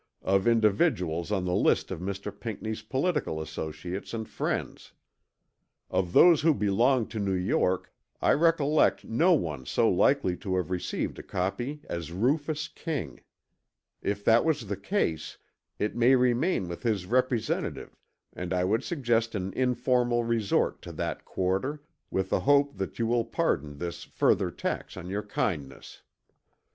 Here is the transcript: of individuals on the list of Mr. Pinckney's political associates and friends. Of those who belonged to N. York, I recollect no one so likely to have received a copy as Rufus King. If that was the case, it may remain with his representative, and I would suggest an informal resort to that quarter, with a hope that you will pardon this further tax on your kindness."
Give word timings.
of 0.23 0.47
individuals 0.47 1.31
on 1.31 1.45
the 1.45 1.53
list 1.53 1.91
of 1.91 1.99
Mr. 1.99 2.33
Pinckney's 2.35 2.81
political 2.81 3.39
associates 3.39 4.15
and 4.15 4.27
friends. 4.27 4.93
Of 5.91 6.11
those 6.11 6.41
who 6.41 6.55
belonged 6.55 7.11
to 7.11 7.19
N. 7.19 7.45
York, 7.45 7.93
I 8.19 8.31
recollect 8.33 9.05
no 9.05 9.33
one 9.33 9.67
so 9.67 9.87
likely 9.91 10.35
to 10.37 10.55
have 10.55 10.71
received 10.71 11.19
a 11.19 11.21
copy 11.21 11.81
as 11.87 12.11
Rufus 12.11 12.67
King. 12.67 13.19
If 14.01 14.25
that 14.25 14.43
was 14.43 14.65
the 14.65 14.75
case, 14.75 15.37
it 15.77 15.95
may 15.95 16.15
remain 16.15 16.67
with 16.67 16.81
his 16.81 17.05
representative, 17.05 17.95
and 18.33 18.55
I 18.55 18.63
would 18.63 18.83
suggest 18.83 19.35
an 19.35 19.53
informal 19.53 20.23
resort 20.23 20.81
to 20.81 20.91
that 20.93 21.25
quarter, 21.25 21.83
with 22.09 22.33
a 22.33 22.39
hope 22.39 22.75
that 22.79 22.97
you 22.97 23.05
will 23.05 23.23
pardon 23.25 23.77
this 23.77 24.03
further 24.03 24.49
tax 24.49 24.97
on 24.97 25.11
your 25.11 25.21
kindness." 25.21 26.01